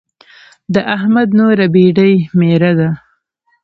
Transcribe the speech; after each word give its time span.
د 0.73 0.75
احمد 0.95 1.29
نوره 1.39 1.65
بېډۍ 1.73 2.13
ميره 2.39 2.71
ده. 2.79 2.89